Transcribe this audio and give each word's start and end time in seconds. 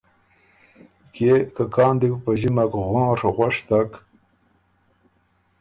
کيې 1.13 1.33
که 1.55 1.63
کان 1.75 1.93
دی 1.99 2.07
بو 2.11 2.17
په 2.23 2.31
ݫِمک 2.39 2.71
غونڒ 2.85 3.19
غؤشتک، 3.35 3.91